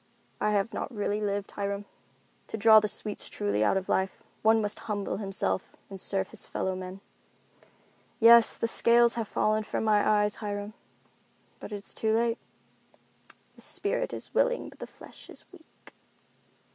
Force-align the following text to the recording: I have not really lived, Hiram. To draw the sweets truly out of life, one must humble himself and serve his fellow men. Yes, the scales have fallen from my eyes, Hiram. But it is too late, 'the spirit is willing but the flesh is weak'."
I 0.39 0.49
have 0.49 0.73
not 0.73 0.91
really 0.91 1.21
lived, 1.21 1.51
Hiram. 1.51 1.85
To 2.47 2.57
draw 2.57 2.79
the 2.79 2.87
sweets 2.87 3.29
truly 3.29 3.63
out 3.63 3.77
of 3.77 3.87
life, 3.87 4.23
one 4.41 4.59
must 4.59 4.79
humble 4.89 5.17
himself 5.17 5.73
and 5.91 6.01
serve 6.01 6.29
his 6.29 6.47
fellow 6.47 6.75
men. 6.75 7.01
Yes, 8.19 8.57
the 8.57 8.67
scales 8.67 9.13
have 9.13 9.27
fallen 9.27 9.61
from 9.61 9.83
my 9.83 10.23
eyes, 10.23 10.37
Hiram. 10.37 10.73
But 11.59 11.71
it 11.71 11.85
is 11.85 11.93
too 11.93 12.15
late, 12.15 12.39
'the 13.53 13.61
spirit 13.61 14.11
is 14.11 14.33
willing 14.33 14.69
but 14.69 14.79
the 14.79 14.87
flesh 14.87 15.29
is 15.29 15.45
weak'." 15.51 15.93